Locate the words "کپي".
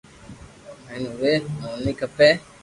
1.99-2.29